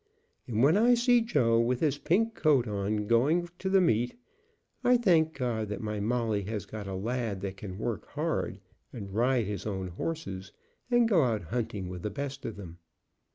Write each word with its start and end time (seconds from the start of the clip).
And 0.47 0.63
when 0.63 0.77
I 0.77 0.95
see 0.95 1.21
Joe 1.21 1.59
with 1.59 1.79
his 1.79 1.99
pink 1.99 2.33
coat 2.33 2.67
on 2.67 3.05
going 3.05 3.47
to 3.59 3.69
the 3.69 3.79
meet, 3.79 4.15
I 4.83 4.97
thank 4.97 5.37
God 5.37 5.67
that 5.67 5.79
my 5.79 5.99
Molly 5.99 6.41
has 6.45 6.65
got 6.65 6.87
a 6.87 6.95
lad 6.95 7.41
that 7.41 7.57
can 7.57 7.77
work 7.77 8.07
hard, 8.07 8.59
and 8.91 9.13
ride 9.13 9.45
his 9.45 9.67
own 9.67 9.89
horses, 9.89 10.53
and 10.89 11.07
go 11.07 11.21
out 11.25 11.43
hunting 11.43 11.87
with 11.87 12.01
the 12.01 12.09
best 12.09 12.45
of 12.45 12.55
them." 12.55 12.79